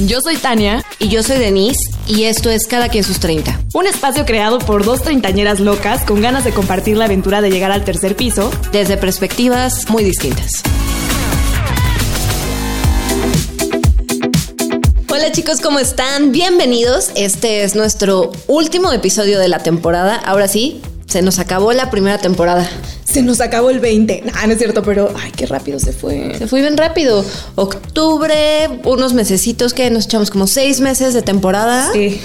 [0.00, 0.84] Yo soy Tania.
[0.98, 1.78] Y yo soy Denise.
[2.08, 3.60] Y esto es Cada quien sus 30.
[3.74, 7.70] Un espacio creado por dos treintañeras locas con ganas de compartir la aventura de llegar
[7.70, 8.50] al tercer piso.
[8.72, 10.62] Desde perspectivas muy distintas.
[15.08, 16.32] Hola chicos, ¿cómo están?
[16.32, 17.10] Bienvenidos.
[17.14, 20.16] Este es nuestro último episodio de la temporada.
[20.16, 22.68] Ahora sí, se nos acabó la primera temporada.
[23.04, 24.22] Se nos acabó el 20.
[24.24, 26.34] Nah, no es cierto, pero ay, qué rápido se fue.
[26.38, 27.24] Se fue bien rápido.
[27.54, 31.92] Octubre, unos mesecitos que nos echamos como seis meses de temporada.
[31.92, 32.20] Sí.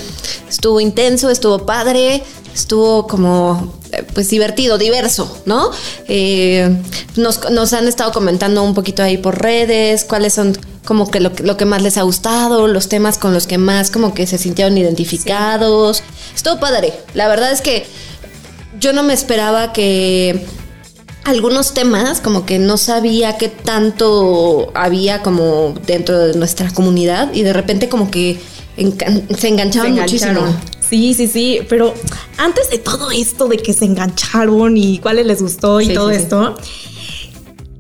[0.49, 2.23] Estuvo intenso, estuvo padre,
[2.53, 5.70] estuvo como eh, pues divertido, diverso, ¿no?
[6.07, 6.75] Eh,
[7.15, 11.31] nos, nos han estado comentando un poquito ahí por redes, cuáles son como que lo,
[11.43, 14.37] lo que más les ha gustado, los temas con los que más como que se
[14.37, 16.03] sintieron identificados.
[16.35, 16.93] Estuvo padre.
[17.13, 17.85] La verdad es que
[18.79, 20.45] yo no me esperaba que
[21.29, 27.43] algunos temas como que no sabía qué tanto había como dentro de nuestra comunidad y
[27.43, 28.37] de repente como que
[28.77, 30.41] engan- se enganchaban Se muchísimo.
[30.89, 31.93] Sí, sí, sí, pero
[32.37, 36.09] antes de todo esto de que se engancharon y cuáles les gustó y Sí, todo
[36.09, 36.21] sí, sí.
[36.23, 36.55] esto,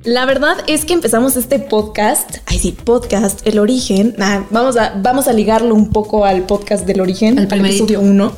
[0.03, 4.93] la verdad es que empezamos este podcast, ay sí, podcast, el origen, nah, vamos, a,
[5.01, 7.83] vamos a ligarlo un poco al podcast del origen, Al primerito.
[7.83, 8.31] episodio 1.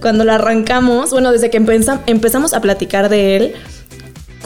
[0.00, 3.54] Cuando lo arrancamos, bueno, desde que empeza- empezamos a platicar de él,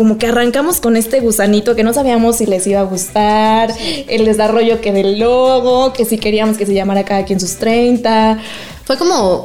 [0.00, 3.70] como que arrancamos con este gusanito que no sabíamos si les iba a gustar,
[4.08, 8.38] el desarrollo que del logo, que si queríamos que se llamara cada quien sus 30.
[8.86, 9.44] Fue como,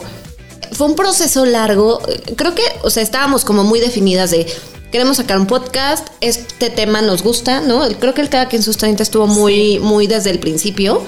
[0.72, 2.00] fue un proceso largo.
[2.38, 4.48] Creo que, o sea, estábamos como muy definidas de,
[4.94, 7.86] queremos sacar un podcast, este tema nos gusta, ¿no?
[8.00, 11.02] Creo que el cada quien sus 30 estuvo muy, muy desde el principio.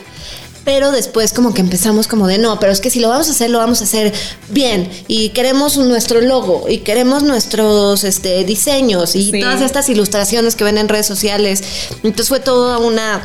[0.68, 3.32] Pero después como que empezamos como de no, pero es que si lo vamos a
[3.32, 4.12] hacer, lo vamos a hacer
[4.50, 4.90] bien.
[5.08, 9.40] Y queremos nuestro logo y queremos nuestros este, diseños y Sí.
[9.40, 11.64] todas estas ilustraciones que ven en redes sociales.
[12.04, 13.22] Entonces fue toda una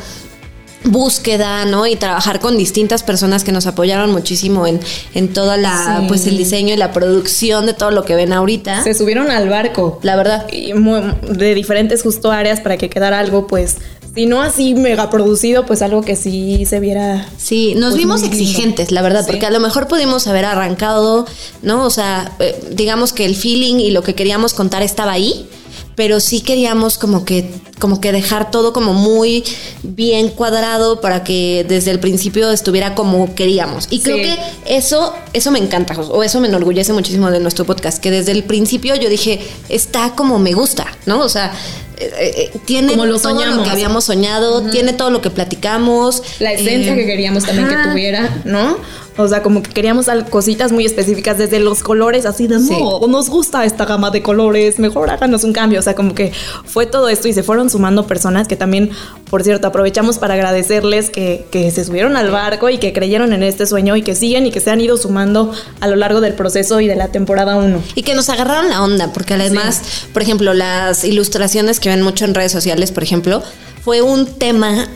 [0.85, 1.85] búsqueda, ¿no?
[1.85, 4.79] Y trabajar con distintas personas que nos apoyaron muchísimo en,
[5.13, 6.05] en toda la, Sí.
[6.07, 8.83] pues el diseño y la producción de todo lo que ven ahorita.
[8.83, 9.99] Se subieron al barco.
[10.01, 10.45] La verdad.
[10.49, 13.75] Y muy- de diferentes justo áreas para que quedara algo, pues,
[14.15, 17.27] si no así mega producido, pues algo que sí se viera.
[17.37, 19.31] Sí, nos Pues vimos exigentes, la verdad, Sí.
[19.31, 21.25] porque a lo mejor pudimos haber arrancado,
[21.61, 21.83] ¿no?
[21.85, 25.47] O sea, eh, digamos que el feeling y lo que queríamos contar estaba ahí,
[25.95, 29.43] pero sí queríamos como que, como que dejar todo como muy
[29.83, 33.87] bien cuadrado para que desde el principio estuviera como queríamos.
[33.91, 37.99] Y creo que eso, eso me encanta, o eso me enorgullece muchísimo de nuestro podcast,
[37.99, 41.19] que desde el principio yo dije, está como me gusta, ¿no?
[41.19, 41.51] O sea,
[41.97, 46.23] eh, eh, tiene Como lo todo lo que habíamos soñado, tiene todo lo que platicamos.
[46.39, 47.83] La esencia eh, que queríamos también ajá.
[47.83, 48.77] que tuviera, ¿no?
[49.17, 52.75] O sea, como que queríamos cositas muy específicas desde los colores, así de Sí.
[52.79, 55.79] no, nos gusta esta gama de colores, mejor háganos un cambio.
[55.79, 56.31] O sea, como que
[56.65, 58.89] fue todo esto y se fueron sumando personas que también,
[59.29, 63.43] por cierto, aprovechamos para agradecerles que, que se subieron al barco y que creyeron en
[63.43, 66.33] este sueño y que siguen y que se han ido sumando a lo largo del
[66.33, 67.83] proceso y de la temporada 1.
[67.95, 69.81] Y que nos agarraron la onda, porque además,
[70.11, 73.43] por ejemplo, las ilustraciones que ven mucho en redes sociales, por ejemplo,
[73.83, 74.87] fue un tema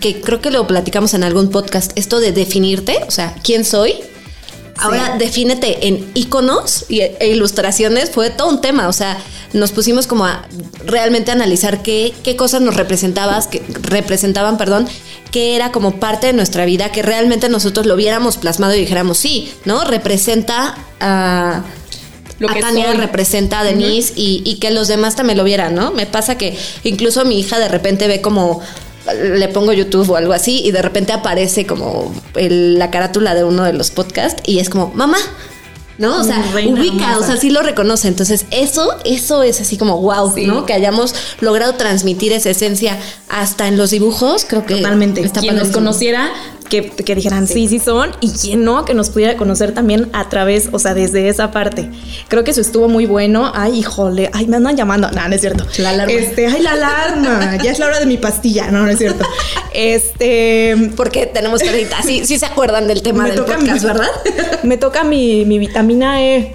[0.00, 3.96] que creo que lo platicamos en algún podcast, esto de definirte, o sea, ¿quién soy?
[4.78, 9.18] Ahora defínete en iconos y, e ilustraciones, fue todo un tema, o sea,
[9.52, 10.48] nos pusimos como a
[10.86, 14.88] realmente analizar qué, qué cosas nos representabas, que representaban, perdón,
[15.30, 19.18] que era como parte de nuestra vida, que realmente nosotros lo viéramos plasmado y dijéramos,
[19.18, 19.84] sí, ¿no?
[19.84, 21.62] Representa a
[22.42, 22.96] Lo a que Tania soy.
[22.98, 25.90] representa a Denise y, y que los demás también lo vieran, ¿no?
[25.92, 28.60] Me pasa que incluso mi hija de repente ve como
[29.20, 33.42] le pongo YouTube o algo así y de repente aparece como el- la carátula de
[33.44, 35.18] uno de los podcasts y es como, mamá,
[35.98, 36.20] ¿no?
[36.20, 38.06] O sea, reina ubica, o sea, sí lo reconoce.
[38.08, 40.46] Entonces, eso, eso es así como wow, Sí.
[40.46, 40.66] ¿no?
[40.66, 42.96] Que hayamos logrado transmitir esa esencia
[43.28, 45.20] hasta en los dibujos, creo que Totalmente.
[45.20, 46.30] está quien nos conociera,
[46.72, 47.68] que, que dijeran sí.
[47.68, 51.28] sí, son, y quien no, que nos pudiera conocer también a través, o sea, desde
[51.28, 51.90] esa parte.
[52.28, 53.52] Creo que eso estuvo muy bueno.
[53.54, 55.10] Ay, híjole, ay, me andan llamando.
[55.10, 55.66] No, no es cierto.
[55.76, 56.10] La alarma.
[56.10, 57.58] Este, ay, la alarma.
[57.62, 58.70] ya es la hora de mi pastilla.
[58.70, 59.22] No, no es cierto.
[59.74, 60.92] Este.
[60.96, 64.10] Porque tenemos 30, sí, sí se acuerdan del tema me del toca podcast, mi, ¿verdad?
[64.62, 66.54] Me toca mi, mi vitamina E.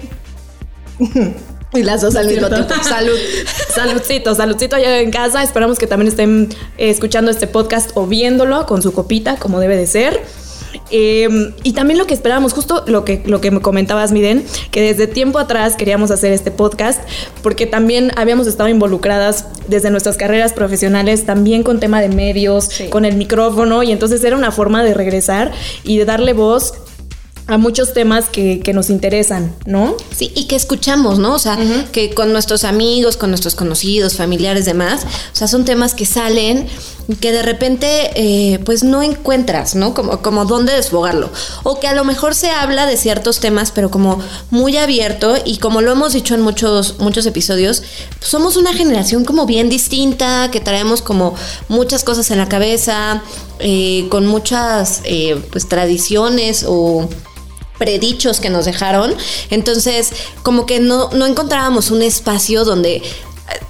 [1.74, 2.74] Y las dos al mismo tiempo.
[2.82, 3.16] Salud.
[3.74, 5.42] Saludcito, saludcito allá en casa.
[5.42, 6.48] Esperamos que también estén
[6.78, 10.22] eh, escuchando este podcast o viéndolo con su copita, como debe de ser.
[10.90, 11.28] Eh,
[11.62, 15.06] y también lo que esperábamos, justo lo que, lo que me comentabas, Miden, que desde
[15.06, 17.00] tiempo atrás queríamos hacer este podcast,
[17.42, 22.88] porque también habíamos estado involucradas desde nuestras carreras profesionales, también con tema de medios, Sí.
[22.88, 25.52] con el micrófono, y entonces era una forma de regresar
[25.84, 26.74] y de darle voz
[27.48, 29.96] a muchos temas que, que, nos interesan, ¿no?
[30.14, 31.34] Sí, y que escuchamos, ¿no?
[31.34, 31.58] O sea,
[31.92, 36.68] que con nuestros amigos, con nuestros conocidos, familiares, demás, o sea, son temas que salen
[37.20, 39.94] que de repente eh, pues no encuentras, ¿no?
[39.94, 41.30] Como, como dónde desfogarlo.
[41.62, 44.20] O que a lo mejor se habla de ciertos temas, pero como
[44.50, 47.82] muy abierto y como lo hemos dicho en muchos, muchos episodios,
[48.18, 51.34] pues somos una generación como bien distinta, que traemos como
[51.68, 53.22] muchas cosas en la cabeza,
[53.58, 57.08] eh, con muchas eh, pues tradiciones o
[57.78, 59.14] predichos que nos dejaron.
[59.50, 63.02] Entonces, como que no, no encontrábamos un espacio donde eh,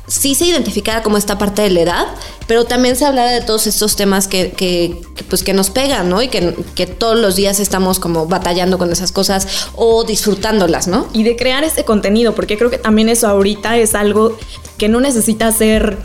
[0.06, 2.06] sí se identificara como esta parte de la edad,
[2.46, 6.22] pero también se hablara de todos estos temas que, que, pues que nos pegan, ¿no?
[6.22, 9.46] Y que, que, todos los días estamos como batallando con esas cosas
[9.76, 11.08] o disfrutándolas, ¿no?
[11.12, 14.36] Y de crear ese contenido, porque creo que también eso ahorita es algo
[14.78, 15.98] que no necesita ser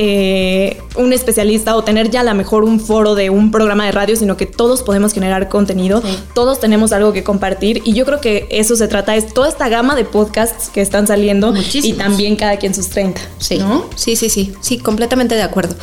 [0.00, 3.90] eh, un especialista o tener ya a lo mejor un foro de un programa de
[3.90, 6.04] radio, sino que todos podemos generar contenido,
[6.36, 9.68] todos tenemos algo que compartir y yo creo que eso se trata, es toda esta
[9.68, 13.20] gama de podcasts que están saliendo y también cada quien sus 30.
[13.38, 13.58] Sí,
[13.96, 15.74] sí, sí, sí, sí, completamente de acuerdo.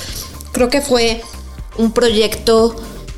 [0.54, 1.22] Creo que fue
[1.78, 2.74] un proyecto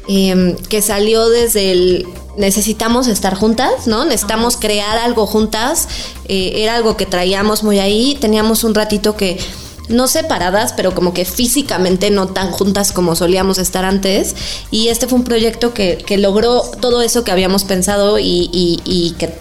[0.07, 2.07] em, que salió desde el
[2.37, 4.03] necesitamos estar juntas, ¿no?
[4.05, 5.87] Necesitamos crear algo juntas.
[6.25, 8.17] Eh, era algo que traíamos muy ahí.
[8.19, 9.37] Teníamos un ratito que
[9.89, 14.35] no separadas, pero como que físicamente no tan juntas como solíamos estar antes.
[14.71, 18.81] Y este fue un proyecto que, que logró todo eso que habíamos pensado y, y,
[18.85, 19.33] y que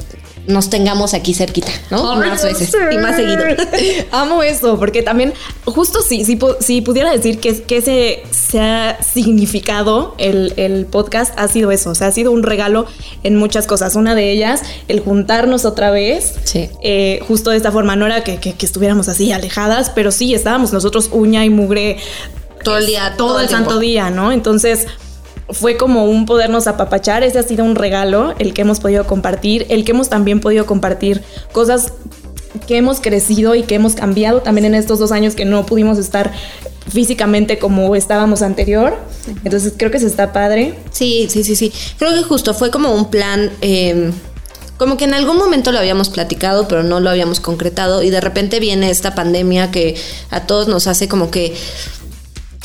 [0.46, 2.16] nos tengamos aquí cerquita, ¿no?
[2.16, 3.42] más veces y más seguido.
[4.12, 5.32] Amo eso, porque también,
[5.64, 11.36] justo sí, si, si pudiera decir que, que ese se ha significado el, el, podcast,
[11.38, 12.86] ha sido eso, o sea, ha sido un regalo
[13.22, 13.96] en muchas cosas.
[13.96, 16.70] Una de ellas, el juntarnos otra vez, sí.
[16.82, 20.34] eh, justo de esta forma, no era que, que, que, estuviéramos así alejadas, pero sí,
[20.34, 21.98] estábamos nosotros uña y mugre.
[22.62, 24.32] Todo el día, todo, todo el, el santo día, ¿no?
[24.32, 24.86] Entonces
[25.50, 29.66] fue como un podernos apapachar, ese ha sido un regalo, el que hemos podido compartir,
[29.68, 31.22] el que hemos también podido compartir
[31.52, 31.92] cosas
[32.66, 35.98] que hemos crecido y que hemos cambiado también en estos dos años que no pudimos
[35.98, 36.32] estar
[36.88, 38.96] físicamente como estábamos anterior.
[39.44, 40.74] Entonces creo que se está padre.
[40.90, 41.72] Sí, sí, sí, sí.
[41.98, 43.50] Creo que justo fue como un plan...
[43.60, 44.12] Eh
[44.76, 48.20] como que en algún momento lo habíamos platicado, pero no lo habíamos concretado y de
[48.20, 49.96] repente viene esta pandemia que
[50.30, 51.54] a todos nos hace como que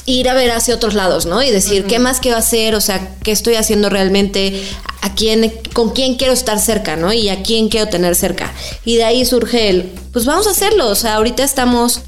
[0.06, 1.42] ir a ver hacia otros lados, ¿no?
[1.44, 1.90] Y decir, uh -huh.
[1.90, 2.76] ¿qué más quiero hacer?
[2.76, 4.64] O sea, ¿qué estoy haciendo realmente?
[5.02, 7.12] ¿A quién, con quién quiero estar cerca, ¿no?
[7.14, 8.54] Y a quién quiero tener cerca.
[8.86, 10.88] Y de ahí surge el, pues vamos a hacerlo.
[10.90, 12.02] O sea, ahorita estamos,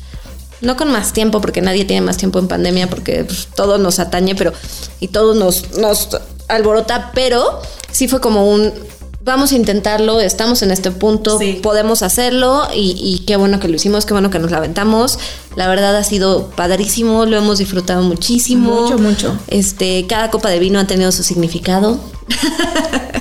[0.62, 4.00] no con más tiempo, porque nadie tiene más tiempo en pandemia, porque pues, todo nos
[4.00, 4.54] atañe, pero,
[5.00, 6.10] y todo nos, nos
[6.48, 7.62] alborota, pero
[7.92, 8.74] sí fue como un,
[9.24, 11.60] vamos a intentarlo, estamos en este punto, sí.
[11.64, 15.18] podemos hacerlo y, y, qué bueno que lo hicimos, qué bueno que nos la aventamos.
[15.56, 18.82] La verdad ha sido padrísimo, lo hemos disfrutado muchísimo.
[18.82, 19.38] Mucho, mucho.
[19.48, 22.00] Este, cada copa de vino ha tenido su significado.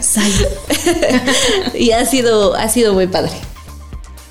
[1.74, 3.32] y ha sido, ha sido muy padre.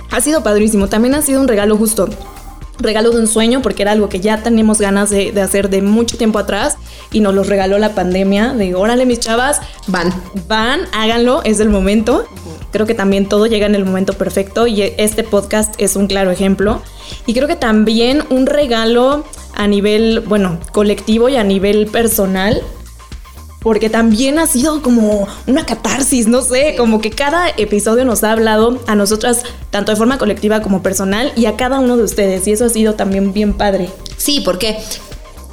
[0.10, 0.88] Ha sido padrísimo.
[0.88, 2.10] También ha sido un regalo justo
[2.84, 6.18] regalo de un sueño porque era algo que ya tenemos ganas de, hacer de mucho
[6.18, 6.78] tiempo atrás
[7.12, 10.14] y nos lo regaló la pandemia de órale mis chavas van
[10.48, 12.28] van háganlo es el momento
[12.72, 16.32] creo que también todo llega en el momento perfecto y este podcast es un claro
[16.32, 16.82] ejemplo.
[17.26, 22.62] Y creo que también un regalo a nivel bueno colectivo y a nivel personal
[23.62, 28.32] porque también ha sido como una catarsis, no sé, como que cada episodio nos ha
[28.32, 32.48] hablado a nosotras, tanto de forma colectiva como personal, y a cada uno de ustedes,
[32.48, 33.90] y eso ha sido también bien padre.
[34.18, 34.80] Sí, porque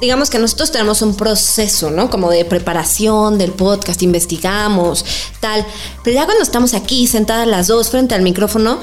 [0.01, 2.09] digamos que nosotros tenemos un proceso, ¿no?
[2.09, 5.05] Como de preparación del podcast, investigamos,
[5.39, 5.63] tal,
[6.03, 8.79] pero ya cuando estamos aquí sentadas las dos frente al micrófono,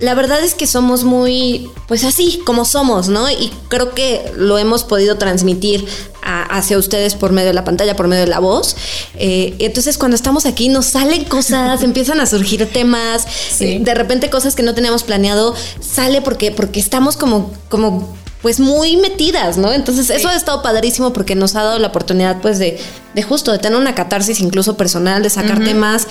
[0.00, 3.30] la verdad es que somos muy, pues así, como somos, ¿no?
[3.30, 5.86] Y creo que lo hemos podido transmitir
[6.22, 8.76] a, hacia ustedes por medio de la pantalla, por medio de la voz.
[9.14, 13.64] Eh, entonces, cuando estamos aquí, nos salen cosas, empiezan a surgir temas, sí.
[13.64, 18.60] eh, de repente cosas que no teníamos planeado, sale porque, porque estamos como, como pues
[18.60, 19.72] muy metidas, ¿no?
[19.72, 20.12] Entonces, sí.
[20.12, 22.78] eso ha estado padrísimo porque nos ha dado la oportunidad, pues, de,
[23.14, 25.66] de justo, de tener una catarsis incluso personal, de sacar uh -huh.
[25.66, 26.06] temas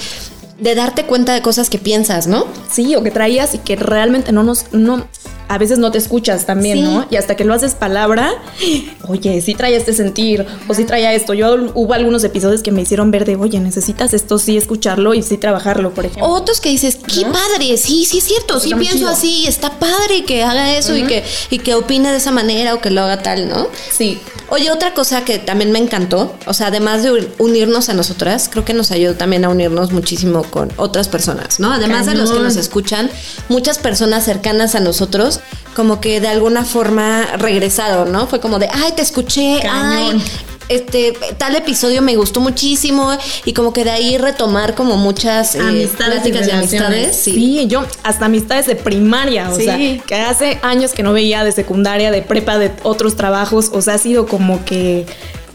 [0.59, 2.45] de darte cuenta de cosas que piensas, ¿no?
[2.71, 5.05] Sí, o que traías y que realmente no nos, no,
[5.47, 6.83] a veces no te escuchas también, sí.
[6.83, 7.05] ¿no?
[7.09, 8.33] Y hasta que lo haces palabra,
[9.07, 11.33] oye, sí traía este sentir, o sí traía esto.
[11.33, 15.21] Yo hubo algunos episodios que me hicieron ver de, oye, necesitas esto, sí escucharlo y
[15.23, 16.27] sí trabajarlo, por ejemplo.
[16.27, 17.33] Otros que dices, qué ¿no?
[17.33, 21.03] padre, sí, sí es cierto, sí pienso así, está padre que haga eso uh -huh.
[21.03, 23.67] y, que, y que opine de esa manera o que lo haga tal, ¿no?
[23.91, 24.19] Sí.
[24.49, 28.63] Oye, otra cosa que también me encantó, o sea, además de unirnos a nosotras, creo
[28.63, 31.71] que nos ayudó también a unirnos muchísimo con otras personas, ¿no?
[31.71, 32.13] Además Cañón.
[32.13, 33.09] de los que nos escuchan,
[33.49, 35.39] muchas personas cercanas a nosotros
[35.75, 38.27] como que de alguna forma regresaron, ¿no?
[38.27, 40.21] Fue como de, ay, te escuché, Cañón.
[40.21, 40.23] ay,
[40.69, 43.11] este tal episodio me gustó muchísimo
[43.45, 47.15] y como que de ahí retomar como muchas eh, amistades pláticas y de amistades.
[47.15, 47.65] Sí.
[47.67, 49.65] yo hasta amistades de primaria, o Sí.
[49.65, 53.81] sea, que hace años que no veía de secundaria, de prepa, de otros trabajos, o
[53.81, 55.05] sea, ha sido como que,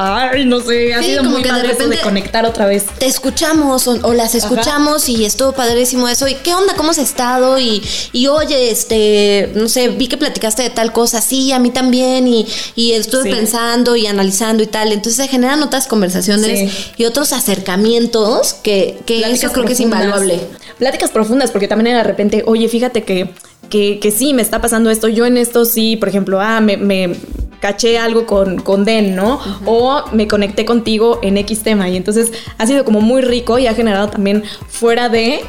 [0.02, 2.86] ay, no sé, ha Sí, sido como muy que de eso de conectar otra vez.
[2.98, 6.26] te escuchamos o, o las escuchamos y estuvo padrísimo eso.
[6.28, 6.74] ¿Y qué onda?
[6.74, 7.58] ¿Cómo has estado?
[7.58, 11.70] Y, y oye, este, no sé, vi que platicaste de tal cosa, sí, a mí
[11.70, 13.30] también, y, y estuve Sí.
[13.30, 14.92] pensando y analizando y tal.
[14.92, 16.92] Entonces se generan otras conversaciones Sí.
[16.96, 20.40] y otros acercamientos que, que eso creo que es invaluable.
[20.78, 23.30] Pláticas profundas, porque también de repente, oye, fíjate que,
[23.68, 26.76] que, que sí, me está pasando esto, yo en esto sí, por ejemplo, ah, me,
[26.76, 27.14] me
[27.60, 29.40] caché algo con, con Den, ¿no?
[29.66, 31.88] O me conecté contigo en X tema.
[31.88, 35.40] Y entonces ha sido como muy rico y ha generado también fuera de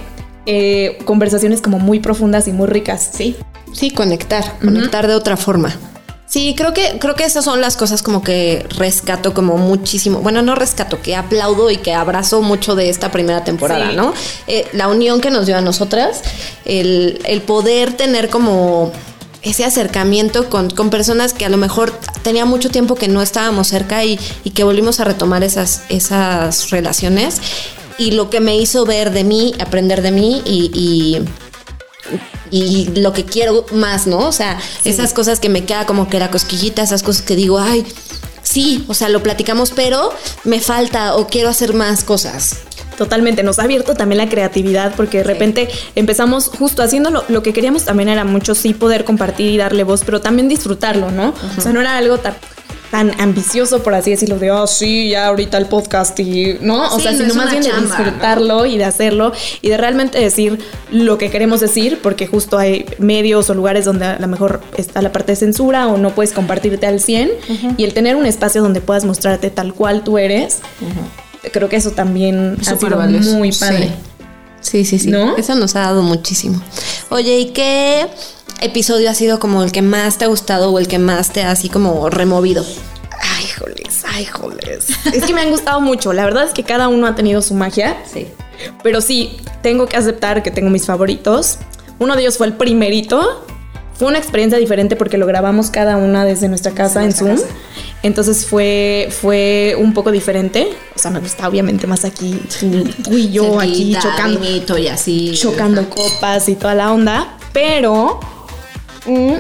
[0.45, 3.11] eh, conversaciones como muy profundas y muy ricas.
[3.13, 3.35] Sí.
[3.73, 5.73] Sí, conectar, conectar de otra forma.
[6.25, 10.19] Sí, creo que, creo que esas son las cosas como que rescato como muchísimo.
[10.19, 13.95] Bueno, no rescato, que aplaudo y que abrazo mucho de esta primera temporada, Sí.
[13.97, 14.13] ¿no?
[14.47, 16.21] Eh, la unión que nos dio a nosotras,
[16.63, 18.93] el, el poder tener como
[19.43, 21.91] ese acercamiento con, con personas que a lo mejor
[22.24, 26.69] tenía mucho tiempo que no estábamos cerca y, y que volvimos a retomar esas, esas
[26.69, 27.41] relaciones.
[27.98, 31.25] Y lo que me hizo ver de mí, aprender de mí y- y
[32.53, 34.27] y lo que quiero más, ¿no?
[34.27, 37.57] O sea, esas cosas que me queda como que la cosquillita, esas cosas que digo,
[37.60, 37.86] ay,
[38.43, 40.12] sí, o sea, lo platicamos, pero
[40.43, 42.57] me falta o quiero hacer más cosas.
[42.98, 47.53] Totalmente, nos ha abierto también la creatividad porque de repente empezamos justo haciendo lo, que
[47.53, 51.33] queríamos también era mucho sí poder compartir y darle voz, pero también disfrutarlo, ¿no?
[51.57, 52.36] O sea, no era algo tan,
[52.91, 56.93] tan ambicioso, por así decirlo, de, oh, sí, ya ahorita el podcast y, ¿no?
[56.93, 59.31] O sea, no sino más bien de disfrutarlo y de hacerlo
[59.62, 60.60] y de realmente decir
[60.91, 65.01] lo que queremos decir, porque justo hay medios o lugares donde a lo mejor está
[65.01, 67.31] la parte de censura o no puedes compartirte al 100
[67.77, 70.60] y el tener un espacio donde puedas mostrarte tal cual tú eres.
[71.51, 73.91] Creo que eso también ha Súper sido valioso, muy padre.
[74.62, 75.10] Sí, sí, sí.
[75.10, 75.36] ¿No?
[75.38, 76.62] Eso nos ha dado muchísimo.
[77.10, 78.07] Oye, ¿y qué
[78.62, 81.43] episodio ha sido como el que más te ha gustado o el que más te
[81.43, 82.63] ha así como removido?
[83.19, 84.88] Ay, joles, ay, joles.
[85.13, 86.13] Es que me han gustado mucho.
[86.13, 87.98] La verdad es que cada uno ha tenido su magia.
[88.12, 88.27] Sí.
[88.83, 91.57] Pero sí, tengo que aceptar que tengo mis favoritos.
[92.00, 93.45] Uno de ellos fue el primerito.
[93.95, 97.38] Fue una experiencia diferente porque lo grabamos cada una desde nuestra casa en Zoom.
[98.03, 100.70] Entonces fue, fue un poco diferente.
[100.96, 105.34] O sea, me gusta obviamente más aquí tú, tú y yo aquí chocando, y así.
[105.34, 107.38] chocando copas y toda la onda.
[107.53, 108.20] Pero
[109.05, 109.34] mm,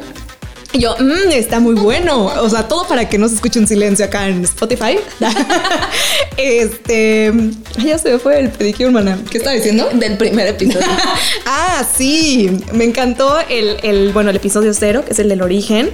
[0.73, 2.25] yo, mm, está muy bueno.
[2.25, 4.97] O sea, todo para que no se escuche un silencio acá en Spotify.
[6.37, 7.33] este.
[7.77, 9.19] Ya se me fue el pedicure, hermana.
[9.29, 9.89] ¿Qué estaba diciendo?
[9.93, 10.87] Del primer episodio.
[11.45, 12.49] ah, sí.
[12.73, 15.89] Me encantó el, el, bueno, el episodio cero, que es el del origen.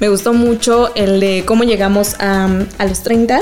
[0.00, 3.40] Me gustó mucho el de cómo llegamos a, a los 30.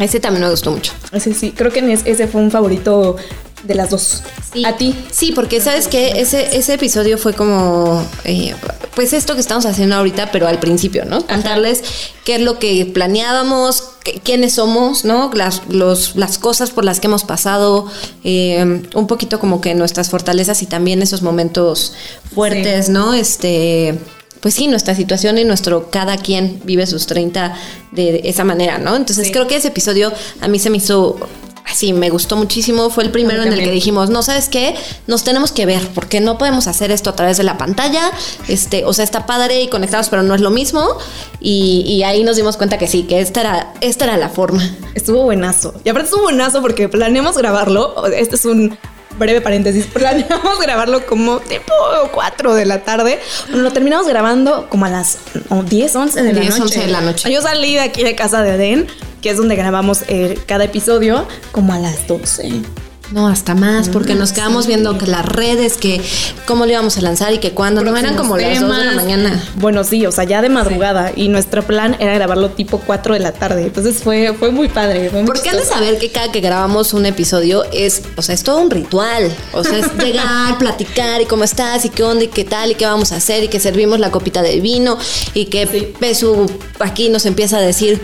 [0.00, 0.92] Ese también me gustó mucho.
[1.12, 3.16] Ese sí, creo que ese fue un favorito
[3.62, 4.22] de las dos.
[4.52, 4.64] Sí.
[4.64, 4.94] A ti.
[5.10, 8.54] Sí, porque sabes que ese, ese episodio fue como, eh,
[8.94, 11.26] pues esto que estamos haciendo ahorita, pero al principio, ¿no?
[11.26, 11.82] Contarles
[12.24, 15.30] qué es lo que planeábamos, qué- quiénes somos, ¿no?
[15.34, 17.86] Las, los, las cosas por las que hemos pasado,
[18.24, 21.94] eh, un poquito como que nuestras fortalezas y también esos momentos
[22.34, 23.14] fuertes, ¿no?
[23.14, 23.98] Este...
[24.40, 27.54] Pues sí, nuestra situación y nuestro cada quien vive sus 30
[27.92, 28.96] de esa manera, ¿no?
[28.96, 29.32] Entonces Sí.
[29.32, 31.16] creo que ese episodio a mí se me hizo
[31.74, 32.90] Sí, me gustó muchísimo.
[32.90, 34.74] Fue el primero en el que dijimos, no sabes qué,
[35.06, 38.10] nos tenemos que ver, porque no podemos hacer esto a través de la pantalla.
[38.48, 40.98] Este, o sea, está padre y conectados, pero no es lo mismo.
[41.40, 44.62] Y, y ahí nos dimos cuenta que sí, que esta era, esta era la forma.
[44.94, 45.74] Estuvo buenazo.
[45.84, 48.06] Y aparte estuvo buenazo porque planeamos grabarlo.
[48.06, 48.76] Este es un
[49.18, 49.86] breve paréntesis.
[49.92, 51.72] Planeamos grabarlo como tipo
[52.12, 53.20] 4 de la tarde.
[53.48, 56.62] Bueno, lo terminamos grabando como a las oh, 10, 11 de la 10, noche.
[56.62, 57.32] 11 de la noche.
[57.32, 58.86] Yo salí de aquí de casa de Aden,
[59.20, 62.62] que es donde grabamos eh, cada episodio, como a las 12.
[63.12, 66.00] No, hasta más, porque nos quedamos viendo que las redes, que
[66.46, 67.82] cómo lo íbamos a lanzar y que cuándo.
[67.82, 69.42] No eran como las 2 de la mañana.
[69.56, 71.12] Bueno, sí, o sea, ya de madrugada.
[71.14, 73.64] Y nuestro plan era grabarlo tipo 4 de la tarde.
[73.64, 75.10] Entonces fue, fue muy padre.
[75.10, 78.34] Fue muy Porque han de saber que cada que grabamos un episodio es, o sea,
[78.34, 79.30] es todo un ritual.
[79.52, 82.74] O sea, es llegar, platicar y cómo estás y qué onda y qué tal y
[82.76, 84.96] qué vamos a hacer y que servimos la copita de vino
[85.34, 85.66] y que
[86.00, 88.00] Pesu aquí nos empieza a decir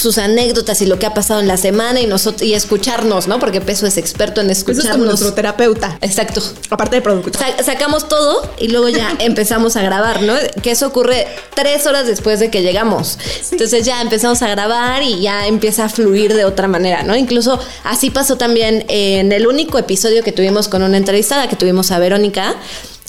[0.00, 3.38] sus anécdotas y lo que ha pasado en la semana y nosotros y escucharnos, ¿no?
[3.38, 5.06] Porque Peso es experto en Eso es como escucharnos.
[5.06, 5.98] nuestro terapeuta.
[6.00, 6.42] Exacto.
[6.70, 7.36] Aparte de productor.
[7.36, 10.34] Sa- sacamos todo y luego ya empezamos a grabar, ¿no?
[10.62, 13.18] Que eso ocurre tres horas después de que llegamos.
[13.52, 17.14] Entonces ya empezamos a grabar y ya empieza a fluir de otra manera, ¿no?
[17.16, 21.90] Incluso así pasó también en el único episodio que tuvimos con una entrevistada que tuvimos
[21.90, 22.54] a Verónica,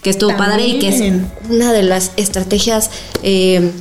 [0.01, 1.01] que estuvo padre y que es
[1.49, 2.89] una de las estrategias
[3.23, 3.71] eh,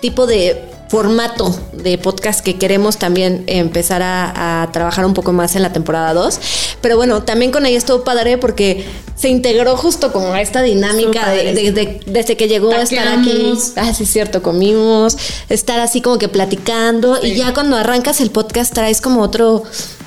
[0.00, 5.56] tipo de formato de podcast que queremos también empezar a, a trabajar un poco más
[5.56, 6.38] en la temporada 2.
[6.80, 8.84] Pero bueno, también con ella estuvo padre porque
[9.16, 13.08] se integró justo como a esta dinámica de, de- de- desde que llegó a estar
[13.08, 13.54] aquí.
[13.76, 15.16] Ah, sí, es cierto, comimos,
[15.48, 19.62] estar así como que platicando y ya cuando arrancas el podcast traes como otro,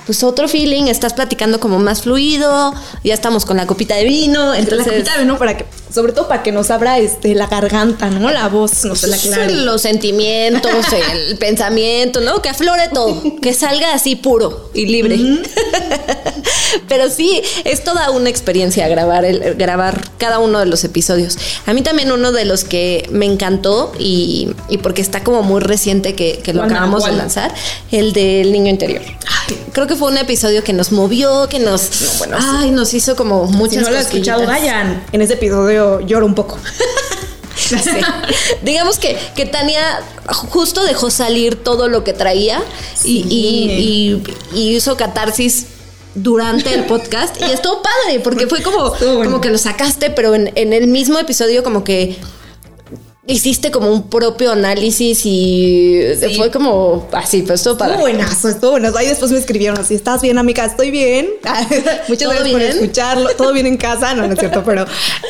[0.06, 4.52] pues otro feeling, estás platicando como más fluido, ya estamos con la copita de vino,
[4.54, 7.48] la entonces copita de vino para que, sobre todo para que nos abra este, la
[7.48, 8.32] garganta, ¿no?
[8.32, 9.18] La voz, nos la
[9.48, 10.72] los sentimientos,
[11.12, 12.42] el pensamiento, ¿no?
[12.42, 15.18] Que aflore todo, que salga así puro y libre.
[16.88, 21.38] Pero sí, es toda una experiencia grabar el, grabar cada uno de los episodios.
[21.66, 25.62] A mí también uno de los que me encantó y, y porque está como muy
[25.62, 27.54] reciente que, que lo acabamos de lanzar,
[27.92, 29.02] el del niño interior.
[29.72, 33.56] Creo que fue un episodio que nos movió, que nos, ay, nos hizo como Si
[33.56, 34.74] muchas no lo he escuchado, cosquillitas.
[34.74, 35.04] vayan.
[35.12, 36.58] En ese episodio lloro un poco.
[37.58, 37.76] Sí.
[38.62, 39.82] Digamos que, que Tania
[40.28, 42.62] justo dejó salir todo lo que traía
[43.04, 45.66] y, y- y- y hizo catarsis
[46.16, 49.24] durante el podcast y estuvo padre porque fue como, bueno.
[49.26, 52.18] como que lo sacaste, pero en, en el mismo episodio como que
[53.28, 56.36] hiciste como un propio análisis y Sí.
[56.36, 57.96] fue como así, pues estuvo padre.
[57.96, 58.98] Estuvo buenazo, estuvo buenazo.
[58.98, 60.64] Ahí después me escribieron así, ¿estás bien, amiga?
[60.66, 61.28] Estoy bien.
[62.08, 63.30] muchas ¿Todo gracias por escucharlo.
[63.32, 64.86] Todo bien en casa, no, no es cierto, pero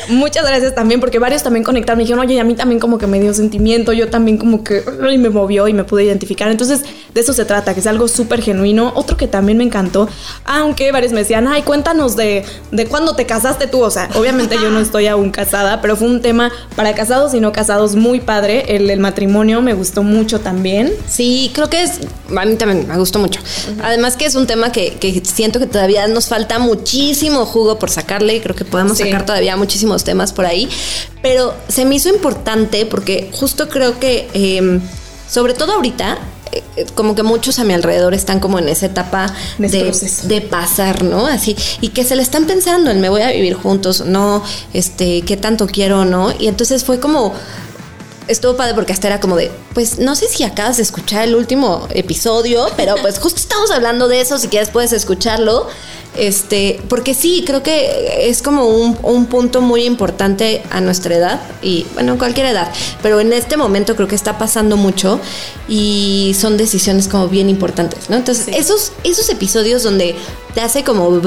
[0.08, 1.98] muchas gracias también porque varios también conectaron.
[1.98, 4.62] Me dijeron, oye, y a mí también como que me dio sentimiento, yo también como
[4.62, 6.50] que ay, me movió y me pude identificar.
[6.50, 8.92] Entonces, de eso se trata, que es algo súper genuino.
[8.94, 10.08] Otro que también me encantó,
[10.44, 13.82] aunque varios me decían, ay, cuéntanos de, de cuándo te casaste tú.
[13.82, 17.40] O sea, obviamente yo no estoy aún casada, pero fue un tema para casados y
[17.40, 18.76] no casados muy padre.
[18.76, 20.92] El, el matrimonio me gustó mucho también.
[21.08, 21.92] Sí, creo que es,
[22.36, 23.40] a mí también me gustó mucho.
[23.82, 27.90] Además que es un tema que, que siento que todavía nos falta muchísimo jugo por
[27.90, 29.04] sacarle, creo que podemos Sí.
[29.04, 30.68] sacar todavía muchísimos temas por ahí,
[31.22, 34.80] pero se me hizo importante porque justo creo que, eh,
[35.30, 36.18] sobre todo ahorita,
[36.52, 41.04] eh, eh, como que muchos a mi alrededor están como en esa etapa de pasar,
[41.04, 41.26] ¿no?
[41.26, 44.42] Así, y que se le están pensando en me voy a vivir juntos, no,
[44.72, 46.32] este, qué tanto quiero, ¿no?
[46.38, 47.34] Y entonces fue como,
[48.28, 51.34] estuvo padre porque hasta era como de, pues no sé si acabas de escuchar el
[51.34, 55.66] último episodio, pero pues justo estamos hablando de eso, si quieres puedes escucharlo.
[56.16, 61.40] Este, porque sí, creo que es como un, un punto muy importante a nuestra edad
[61.62, 65.20] y bueno, cualquier edad, pero en este momento creo que está pasando mucho
[65.68, 68.16] y son decisiones como bien importantes, ¿no?
[68.16, 68.52] Entonces, Sí.
[68.56, 70.16] esos, esos episodios donde
[70.54, 71.20] te hace como,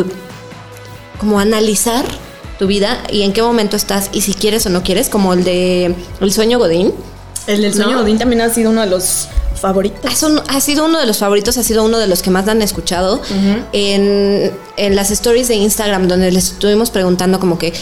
[1.20, 2.04] como analizar
[2.62, 5.44] tu vida y en qué momento estás y si quieres o no quieres, como el
[5.44, 6.94] de El sueño Godín.
[7.48, 8.04] El del sueño ¿No?
[8.04, 10.00] Odín también ha sido uno de los favoritos.
[10.48, 13.20] Ha sido uno de los favoritos, ha sido uno de los que más han escuchado.
[13.74, 17.74] en, en las stories de Instagram, donde les estuvimos preguntando como que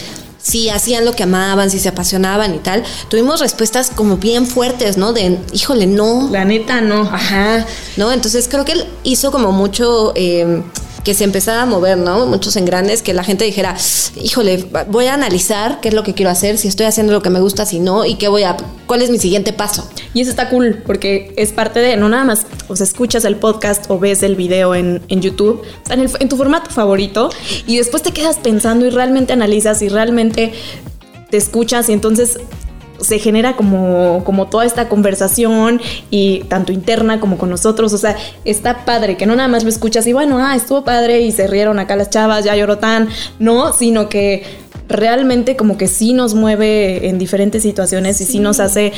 [0.41, 4.95] si hacían lo que amaban, si se apasionaban y tal, tuvimos respuestas como bien fuertes,
[4.95, 5.11] ¿no?
[5.11, 6.29] De, híjole, no.
[6.31, 7.01] La neta, no.
[7.01, 7.65] Ajá,
[7.97, 8.13] ¿no?
[8.13, 10.63] Entonces creo que él hizo como mucho eh,
[11.09, 12.27] que se empezara a mover, ¿no?
[12.27, 13.75] Muchos engranes, que la gente dijera,
[14.21, 17.31] híjole, voy a analizar qué es lo que quiero hacer, si estoy haciendo lo que
[17.31, 19.89] me gusta, si no, y qué voy a, cuál es mi siguiente paso.
[20.13, 23.37] Y eso está cool, porque es parte de, no nada más, o sea, escuchas el
[23.37, 27.31] podcast o ves el video en, en YouTube, en tu formato favorito,
[27.65, 30.53] y después te quedas pensando y realmente analizas y realmente
[31.31, 32.37] te escuchas y entonces
[33.01, 38.15] se genera como, como toda esta conversación y tanto interna como con nosotros, o sea,
[38.45, 41.47] está padre que no nada más lo escuchas y bueno, ah, estuvo padre y se
[41.47, 43.09] rieron acá las chavas, ya lloró tan,
[43.39, 44.43] no, sino que
[44.87, 48.91] realmente como que sí nos mueve en diferentes situaciones y sí nos hace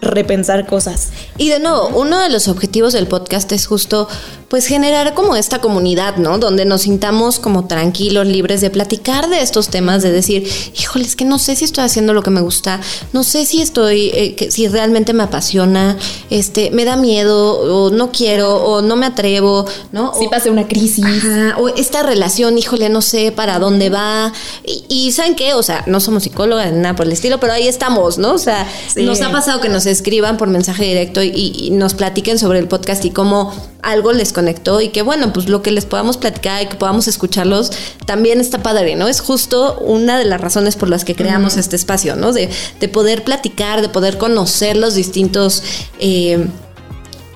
[0.00, 1.08] repensar cosas.
[1.38, 4.08] Y de nuevo, uno de los objetivos del podcast es justo,
[4.48, 6.38] pues, generar como esta comunidad, ¿no?
[6.38, 11.16] Donde nos sintamos como tranquilos, libres de platicar de estos temas, de decir, híjole, es
[11.16, 12.80] que no sé si estoy haciendo lo que me gusta,
[13.12, 15.96] no sé si estoy, eh, que- si realmente me apasiona,
[16.30, 20.12] este, me da miedo, o no quiero, o no me atrevo, ¿no?
[20.18, 21.04] Si O- pase una crisis.
[21.04, 24.32] Ajá, o esta relación, híjole, no sé para dónde va.
[24.64, 25.54] Y, y ¿saben qué?
[25.54, 28.32] O sea, no somos psicólogas nada por el estilo, pero ahí estamos, ¿no?
[28.32, 29.02] O sea, Sí.
[29.02, 32.68] nos ha pasado que nos escriban por mensaje directo y, y nos platiquen sobre el
[32.68, 36.62] podcast y cómo algo les conectó y que bueno, pues lo que les podamos platicar
[36.62, 37.70] y que podamos escucharlos
[38.06, 39.08] también está padre, ¿no?
[39.08, 42.32] Es justo una de las razones por las que creamos este espacio, ¿no?
[42.32, 42.48] De,
[42.80, 45.62] de poder platicar, de poder conocer los distintos...
[45.98, 46.46] eh,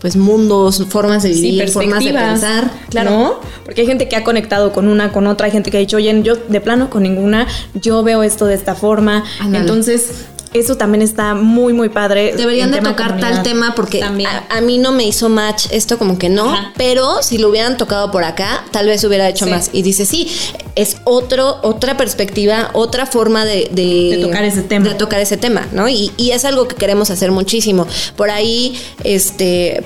[0.00, 2.72] pues mundos, formas de Sí, vivir, formas de pensar.
[3.04, 3.38] ¿no?
[3.64, 5.96] Porque hay gente que ha conectado con una, con otra, hay gente que ha dicho,
[5.96, 9.22] oye, yo de plano con ninguna, yo veo esto de esta forma.
[9.38, 9.60] Ándale.
[9.60, 12.34] Entonces, eso también está muy, muy padre.
[12.36, 13.34] Deberían de tocar comunidad.
[13.34, 14.12] tal tema porque a,
[14.50, 16.72] a mí no me hizo match esto como que no, Ajá.
[16.76, 19.50] pero si lo hubieran tocado por acá, tal vez hubiera hecho Sí.
[19.50, 19.70] más.
[19.72, 20.28] Y dice, sí,
[20.76, 24.88] es otro, otra perspectiva, otra forma de, de, De tocar ese tema.
[24.88, 25.88] de tocar ese tema, ¿no?
[25.88, 27.86] Y, y es algo que queremos hacer muchísimo.
[28.16, 29.84] Por ahí, este...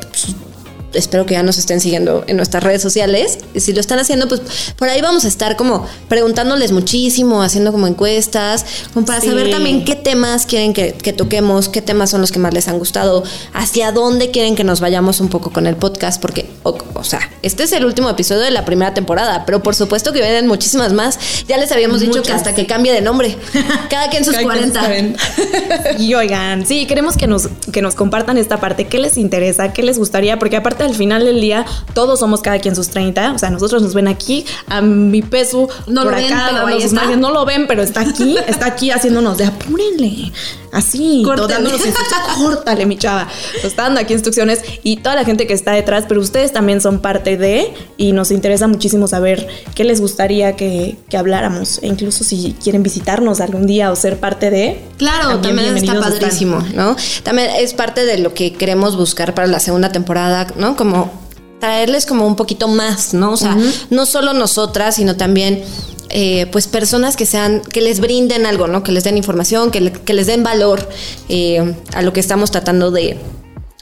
[0.96, 3.38] Espero que ya nos estén siguiendo en nuestras redes sociales.
[3.54, 4.40] Y si lo están haciendo, pues
[4.76, 9.28] por ahí vamos a estar como preguntándoles muchísimo, haciendo como encuestas, como para Sí.
[9.28, 12.68] saber también qué temas quieren que, que toquemos, qué temas son los que más les
[12.68, 16.76] han gustado, hacia dónde quieren que nos vayamos un poco con el podcast, porque, o,
[16.94, 20.20] o sea, este es el último episodio de la primera temporada, pero por supuesto que
[20.20, 21.18] vienen muchísimas más.
[21.48, 22.36] Ya les habíamos dicho que Muchas.
[22.36, 23.36] hasta que cambie de nombre.
[23.90, 24.80] Cada quien sus Cada quien 40.
[24.80, 25.16] saben.
[25.98, 29.82] Y oigan, sí, queremos que nos, que nos compartan esta parte, qué les interesa, qué
[29.82, 33.38] les gustaría, porque aparte al final del día todos somos cada quien sus 30, o
[33.38, 36.84] sea, nosotros nos ven aquí, a mi peso No por lo ven, acá, pero sus
[36.84, 37.00] está.
[37.02, 37.18] nalgas.
[37.18, 40.32] no lo ven, pero está aquí, está aquí haciéndonos de apúrenle,
[40.76, 41.52] así, Córtale.
[41.54, 43.28] dándonos instrucciones, córtale mi chava,
[43.62, 47.00] está dando aquí instrucciones y toda la gente que está detrás, pero ustedes también son
[47.00, 52.24] parte de y nos interesa muchísimo saber qué les gustaría que, que habláramos, e incluso
[52.24, 56.00] si quieren visitarnos algún día o ser parte de, Claro, también está están.
[56.00, 56.96] padrísimo, ¿no?
[57.22, 60.76] También es parte de lo que queremos buscar para la segunda temporada, ¿no?
[60.76, 61.10] Como
[61.60, 63.32] traerles como un poquito más, ¿no?
[63.32, 63.56] O sea,
[63.90, 65.62] no solo nosotras, sino también
[66.10, 68.82] eh, pues personas que sean, que les brinden algo, ¿no?
[68.82, 70.88] Que les den información, que, le- que les den valor
[71.28, 73.16] eh, a lo que estamos tratando de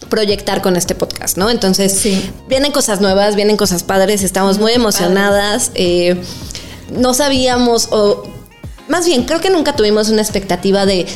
[0.09, 1.51] proyectar con este podcast, ¿no?
[1.51, 2.31] Entonces, Sí.
[2.49, 5.71] vienen cosas nuevas, vienen cosas padres, estamos muy emocionadas.
[5.75, 6.17] eh,
[6.99, 8.23] no sabíamos, o
[8.89, 11.07] más bien, creo que nunca tuvimos una expectativa de,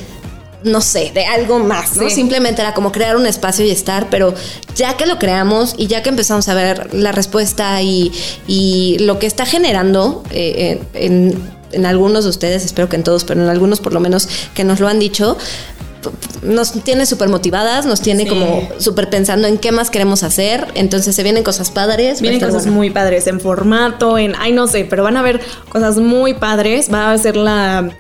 [0.65, 2.09] no sé, de algo más, ¿no?
[2.09, 2.15] Sí.
[2.17, 4.35] Simplemente era como crear un espacio y estar, pero
[4.75, 8.13] ya que lo creamos y ya que empezamos a ver la respuesta y,
[8.47, 11.41] y lo que está generando eh, en,
[11.73, 14.65] en algunos de ustedes, espero que en todos, pero en algunos por lo menos que
[14.65, 15.37] nos lo han dicho,
[16.43, 18.29] nos tiene súper motivadas, nos tiene Sí.
[18.29, 22.21] como súper pensando en qué más queremos hacer, entonces se vienen cosas padres.
[22.21, 25.97] Vienen cosas muy padres en formato, en, ay no sé, pero van a ver cosas
[25.97, 26.89] muy padres.
[26.93, 27.91] Va a ser la,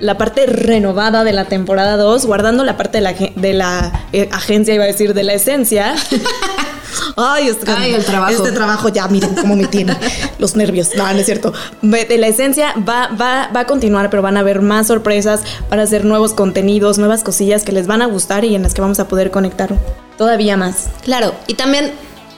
[0.00, 4.28] la parte renovada de la temporada 2, guardando la parte de la, de la eh,
[4.32, 5.94] agencia, iba a decir, de la esencia.
[7.16, 8.32] Ay, este, Ay, el trabajo.
[8.32, 9.96] Este trabajo ya, miren cómo me tiene
[10.38, 10.90] los nervios.
[10.96, 11.52] No, no es cierto.
[11.82, 15.80] De la esencia va, va, va a continuar, pero van a haber más sorpresas, van
[15.80, 18.80] a ser nuevos contenidos, nuevas cosillas que les van a gustar y en las que
[18.80, 19.74] vamos a poder conectar
[20.16, 20.86] todavía más.
[21.02, 21.92] Claro, y también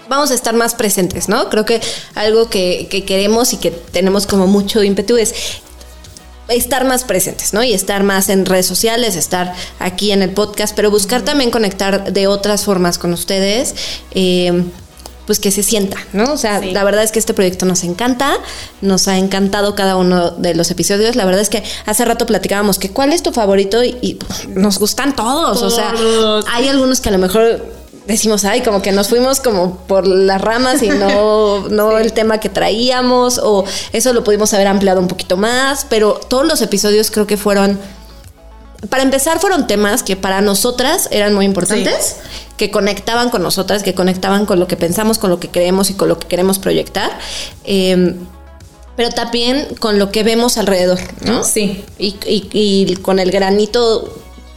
[0.08, 1.48] vamos a estar más presentes, ¿no?
[1.48, 1.80] Creo que
[2.14, 5.62] algo que, que queremos y que tenemos como mucho ímpetu es
[6.50, 7.62] estar más presentes, ¿no?
[7.62, 12.12] Y estar más en redes sociales, estar aquí en el podcast, pero buscar también conectar
[12.12, 13.74] de otras formas con ustedes.
[14.12, 14.64] eh,
[15.26, 16.32] pues que se sienta, ¿no?
[16.32, 16.72] O sea, Sí.
[16.72, 18.32] la verdad es que este proyecto nos encanta,
[18.80, 21.14] nos ha encantado cada uno de los episodios.
[21.14, 24.80] La verdad es que hace rato platicábamos que cuál es tu favorito y, y nos
[24.80, 25.62] gustan todos.
[25.62, 25.94] O sea,
[26.52, 27.64] hay algunos que a lo mejor
[28.06, 32.38] decimos, ay, como que nos fuimos como por las ramas y no, no el tema
[32.38, 37.10] que traíamos, o eso lo pudimos haber ampliado un poquito más, pero todos los episodios
[37.10, 37.78] creo que fueron,
[38.88, 42.16] para empezar, fueron temas que para nosotras eran muy importantes,
[42.56, 45.94] que conectaban con nosotras, que conectaban con lo que pensamos, con lo que creemos y
[45.94, 47.10] con lo que queremos proyectar.
[47.64, 48.16] Eh,
[48.96, 51.42] pero también con lo que vemos alrededor, ¿no?
[51.44, 51.84] Sí.
[51.98, 54.12] Y, y- y con el granito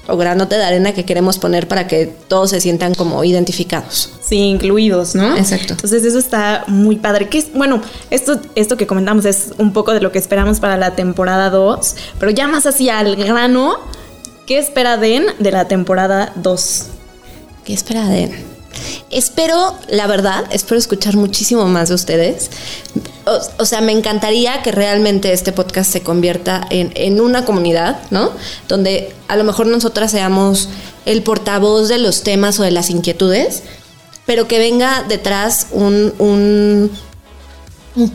[0.07, 4.11] o granote de arena que queremos poner para que todos se sientan como identificados.
[4.21, 5.37] Sí, incluidos, ¿no?
[5.37, 5.73] Exacto.
[5.73, 7.29] Entonces eso está muy padre.
[7.29, 10.77] Que es, bueno, esto, esto que comentamos es un poco de lo que esperamos para
[10.77, 13.77] la temporada 2, pero ya más así al grano,
[14.45, 16.85] ¿qué espera Den de la temporada 2?
[17.63, 18.52] ¿Qué espera de
[19.13, 22.49] Espero, la verdad, espero escuchar muchísimo más de ustedes.
[23.57, 28.31] O, sea, me encantaría que realmente este podcast se convierta en, en una comunidad, ¿no?
[28.67, 30.67] Donde a lo mejor nosotras seamos
[31.05, 33.63] el portavoz de los temas o de las inquietudes,
[34.25, 36.91] pero que venga detrás un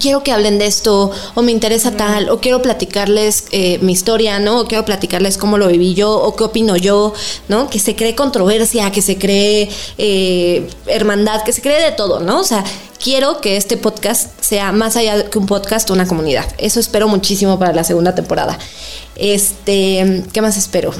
[0.01, 4.39] quiero que hablen de esto, o me interesa tal, o quiero platicarles eh, mi historia,
[4.39, 4.61] ¿no?
[4.61, 7.13] O quiero platicarles cómo lo viví yo, o qué opino yo,
[7.49, 7.71] ¿no?
[7.71, 12.41] Que se cree controversia, que se cree eh, hermandad, que se cree de todo, ¿no?
[12.41, 12.65] O sea,
[13.03, 16.47] quiero que este podcast sea más allá que un podcast, una comunidad.
[16.59, 18.59] Eso espero muchísimo para la segunda temporada.
[19.17, 20.93] Este, ¿qué más espero?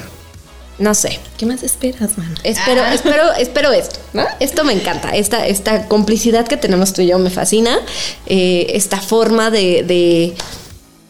[0.79, 1.19] No sé.
[1.37, 2.33] ¿Qué más esperas, man?
[2.45, 2.95] Espero, Ah.
[2.95, 4.25] espero, espero esto, ¿no?
[4.39, 5.11] Esto me encanta.
[5.11, 7.79] Esta, esta complicidad que tenemos tú y yo me fascina.
[8.27, 10.35] Eh, esta forma de, de,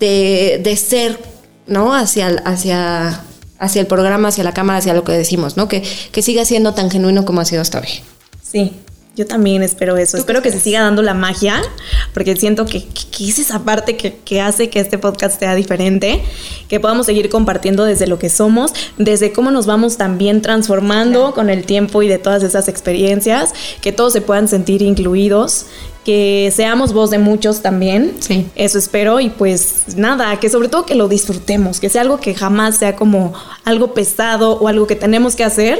[0.01, 1.19] de, de ser,
[1.67, 1.95] ¿no?
[1.95, 3.21] Hacia, el- hacia,
[3.59, 5.69] hacia el programa, hacia la cámara, hacia lo que decimos, ¿no?
[5.69, 7.89] Que, que siga siendo tan genuino como ha sido hasta hoy.
[8.43, 8.73] Sí.
[9.19, 10.17] Yo también espero eso.
[10.17, 11.61] Espero que se siga dando la magia,
[12.15, 16.23] porque siento que, que, es esa parte que, que, hace que este podcast sea diferente,
[16.69, 21.51] que podamos seguir compartiendo desde lo que somos, desde cómo nos vamos también transformando con
[21.51, 25.67] el tiempo y de todas esas experiencias, que todos se puedan sentir incluidos,
[26.05, 28.15] que seamos voz de muchos también.
[28.21, 28.47] Sí.
[28.55, 32.37] Eso espero y pues nada, que sobre todo que lo disfrutemos, que sea algo que
[32.37, 35.79] jamás sea como algo pesado o algo que tenemos que hacer,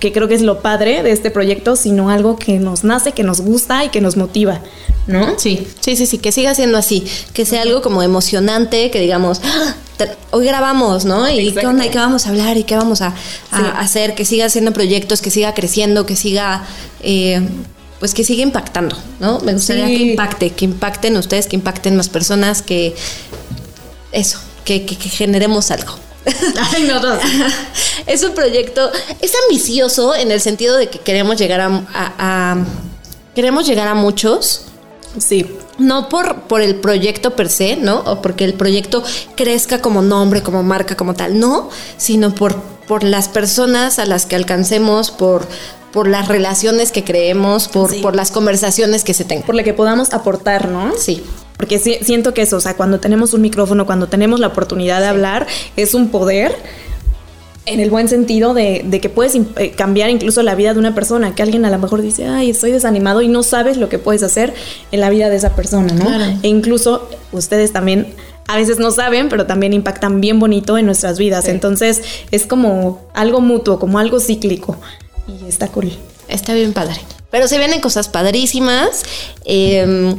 [0.00, 3.22] que creo que es lo padre de este proyecto, sino algo que nos nace, que
[3.22, 4.60] nos gusta y que nos motiva,
[5.06, 5.38] ¿no?
[5.38, 9.40] Sí, sí, sí, sí, que siga siendo así, que sea algo como emocionante, que digamos,
[9.44, 9.74] ¡Ah!
[10.30, 11.28] hoy grabamos, ¿no?
[11.28, 13.14] Y qué onda, y qué vamos a hablar, y qué vamos a,
[13.50, 16.64] hacer, que siga haciendo proyectos, que siga creciendo, que siga...
[17.02, 17.40] Eh,
[17.98, 19.40] pues que siga impactando, ¿no?
[19.40, 22.94] Me gustaría que impacte, que impacten ustedes, que impacten más personas, que
[24.12, 25.96] eso, que, que generemos algo.
[26.74, 27.00] Ay, no,
[28.06, 32.56] es un proyecto, es ambicioso en el sentido de que queremos llegar a,
[33.34, 34.62] queremos llegar a muchos.
[35.18, 35.46] Sí.
[35.78, 38.00] No por, por el proyecto per se, ¿no?
[38.00, 39.02] O porque el proyecto
[39.36, 44.26] crezca como nombre, como marca, como tal, no, sino por, por las personas a las
[44.26, 45.46] que alcancemos, por,
[45.92, 49.46] por las relaciones que creemos, por, por las conversaciones que se tengan.
[49.46, 50.92] Por lo que podamos aportar, ¿no?
[50.98, 51.24] Sí.
[51.58, 55.08] Porque siento que eso, o sea, cuando tenemos un micrófono, cuando tenemos la oportunidad de
[55.08, 56.54] hablar, es un poder
[57.66, 61.34] en el buen sentido de, que puedes eh, cambiar incluso la vida de una persona,
[61.34, 64.22] que alguien a lo mejor dice, ay, estoy desanimado y no sabes lo que puedes
[64.22, 64.54] hacer
[64.90, 66.08] en la vida de esa persona, ¿no?
[66.42, 68.14] E incluso ustedes también
[68.46, 71.48] a veces no saben, pero también impactan bien bonito en nuestras vidas.
[71.48, 74.76] Entonces es como algo mutuo, como algo cíclico.
[75.26, 75.92] Y está cool.
[76.28, 76.96] Está bien padre.
[77.30, 79.02] Pero se vienen cosas padrísimas.
[79.44, 80.14] Eh,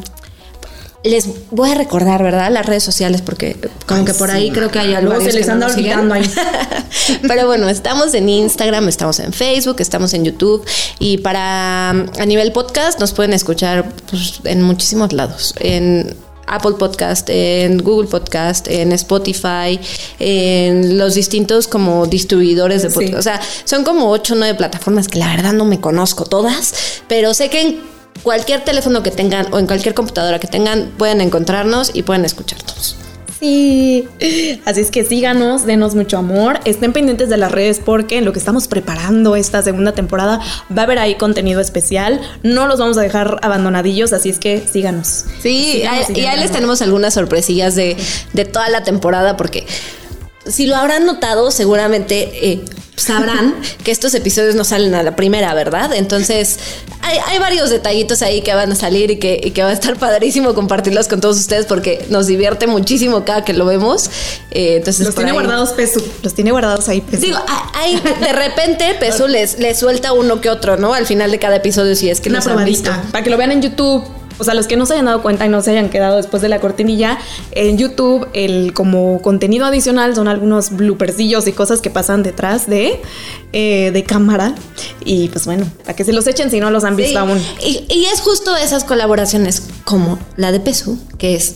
[1.03, 2.51] les voy a recordar, ¿verdad?
[2.51, 5.19] Las redes sociales, porque como que por ahí creo que hay algo.
[5.21, 6.29] se les anda olvidando ahí.
[7.27, 10.65] Pero bueno, estamos en Instagram, estamos en Facebook, estamos en YouTube.
[10.99, 15.53] Y para a nivel podcast nos pueden escuchar pues, en muchísimos lados.
[15.59, 16.15] En
[16.47, 19.79] Apple Podcast, en Google Podcast, en Spotify,
[20.19, 23.19] en los distintos como distribuidores de podcast.
[23.19, 27.01] O sea, son como ocho o nueve plataformas que la verdad no me conozco todas,
[27.07, 31.21] pero sé que en cualquier teléfono que tengan o en cualquier computadora que tengan, pueden
[31.21, 32.95] encontrarnos y pueden escucharnos.
[33.39, 34.05] Sí,
[34.65, 38.34] así es que síganos, denos mucho amor, estén pendientes de las redes porque en lo
[38.34, 40.41] que estamos preparando esta segunda temporada
[40.77, 44.62] va a haber ahí contenido especial, no los vamos a dejar abandonadillos, así es que
[44.69, 45.23] síganos.
[45.41, 47.95] Sí, y ahí les tenemos algunas sorpresillas de,
[48.34, 49.65] de toda la temporada porque
[50.47, 52.62] si lo habrán notado, seguramente eh,
[52.95, 55.93] sabrán que estos episodios no salen a la primera, ¿verdad?
[55.93, 56.60] Entonces,
[57.02, 61.08] hay, varios detallitos ahí que van a salir y que, va a estar padrísimo compartirlos
[61.08, 64.10] con todos ustedes porque nos divierte muchísimo cada que lo vemos.
[64.52, 67.21] Eh, entonces, los tiene guardados Pesu, los tiene guardados ahí Pesu.
[67.21, 67.39] Digo,
[67.73, 70.93] hay, de repente Pesu les, les suelta uno que otro, ¿no?
[70.93, 73.62] Al final de cada episodio, si es que Una probadita, Para que lo vean en
[73.62, 76.17] YouTube o sea, los que no se hayan dado cuenta y no se hayan quedado
[76.17, 77.17] después de la cortinilla,
[77.52, 83.02] en YouTube el como contenido adicional son algunos bloopersillos y cosas que pasan detrás de,
[83.54, 84.56] eh, de cámara.
[85.04, 87.41] Y pues bueno, para que se los echen si no los han visto aún.
[87.63, 91.56] Y, y, es justo esas colaboraciones como la de Pesu, que es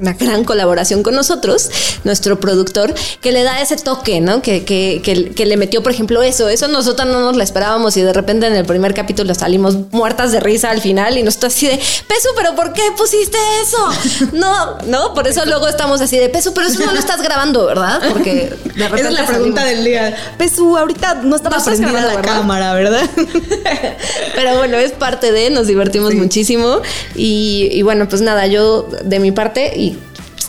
[0.00, 1.70] una gran colaboración con nosotros,
[2.04, 4.42] nuestro productor, que le da ese toque, ¿no?
[4.42, 6.48] Que, que, que, le metió, por ejemplo, eso.
[6.48, 10.32] Eso nosotros no nos lo esperábamos y de repente en el primer capítulo salimos muertas
[10.32, 13.76] de risa al final y nos está así de, Peso, pero ¿por qué pusiste eso?
[14.36, 17.66] No, no, por eso luego estamos así de, Peso, pero eso no lo estás grabando,
[17.66, 18.00] ¿verdad?
[18.12, 19.00] Porque de repente...
[19.00, 20.16] Esa es la pregunta del día.
[20.36, 23.08] Peso, ahorita no está no la cámara, ¿verdad?
[24.34, 26.80] pero bueno, es parte de, nos divertimos muchísimo
[27.14, 29.72] y, y bueno, pues nada, yo de mi parte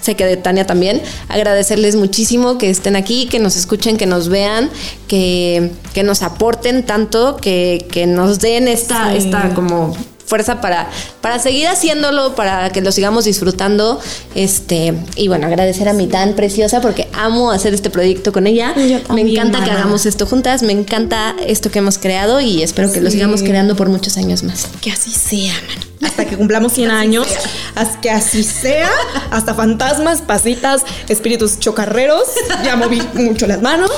[0.07, 4.29] sé que de Tania también, agradecerles muchísimo que estén aquí, que nos escuchen, que nos
[4.29, 4.69] vean,
[5.07, 10.89] que, que nos aporten tanto, que, que nos den esta, esta como fuerza para,
[11.21, 13.99] para seguir haciéndolo, para que lo sigamos disfrutando.
[14.33, 18.73] Este, y bueno, agradecer a mi tan preciosa porque amo hacer este proyecto con ella.
[19.13, 23.01] me encanta que hagamos esto juntas, me encanta esto que hemos creado y espero que
[23.01, 24.67] lo sigamos creando por muchos años más.
[24.81, 27.27] Que así sea, man hasta que cumplamos 100 años,
[27.75, 28.89] hasta que así sea,
[29.31, 32.23] hasta fantasmas, pasitas, espíritus chocarreros.
[32.63, 33.91] Ya moví mucho las manos.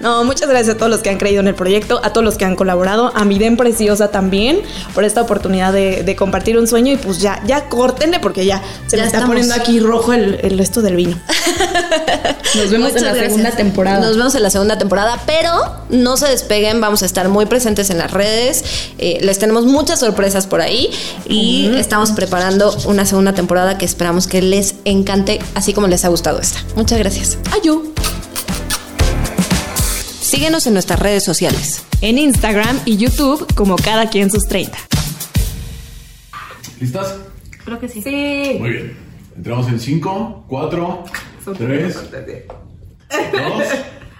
[0.00, 2.36] No, muchas gracias a todos los que han creído en el proyecto, a todos los
[2.36, 4.60] que han colaborado, a mi Den Preciosa también
[4.94, 8.96] por esta oportunidad de, compartir un sueño y pues ya, ya córtenle porque ya se
[8.96, 11.16] me está poniendo aquí rojo el, resto del vino.
[12.56, 14.00] Nos vemos en la segunda temporada.
[14.00, 15.50] Nos vemos en la segunda temporada, pero
[15.90, 18.64] no se despeguen, vamos a estar muy presentes en las redes.
[18.98, 20.90] Eh, les tenemos muchas sorpresas por ahí
[21.28, 26.08] y estamos preparando una segunda temporada que esperamos que les encante, así como les ha
[26.08, 26.60] gustado esta.
[26.76, 27.38] Muchas gracias.
[27.52, 27.92] Ayú.
[30.20, 31.82] Síguenos en nuestras redes sociales.
[32.00, 34.76] en Instagram y YouTube como cada quien sus 30.
[36.80, 37.14] ¿Listas?
[37.64, 38.02] Creo que sí.
[38.02, 38.56] Sí.
[38.60, 38.96] Muy bien.
[39.36, 41.04] Entramos en 5, 4,
[41.52, 42.24] 3, 2.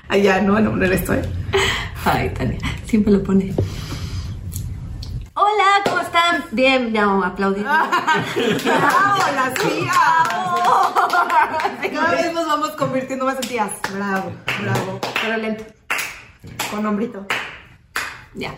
[0.08, 1.20] Allá, no, no, no estoy.
[2.04, 3.54] Ay, Tania, siempre lo pone.
[5.32, 6.44] Hola, ¿cómo están?
[6.52, 7.64] Bien, ya vamos a aplaudir.
[7.64, 9.96] ¡Bravo, las tías!
[11.92, 13.70] Cada vez nos vamos convirtiendo más en tías.
[13.92, 15.00] Bravo, bravo.
[15.22, 15.64] Pero lento.
[16.70, 17.26] Con hombrito.
[18.34, 18.54] Ya.